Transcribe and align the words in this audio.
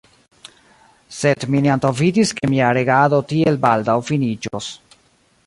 Sed 1.17 1.45
mi 1.55 1.61
ne 1.65 1.71
antaŭvidis, 1.73 2.33
ke 2.39 2.49
mia 2.55 2.73
regado 2.79 3.21
tiel 3.35 3.61
baldaŭ 3.67 4.01
finiĝos. 4.09 4.73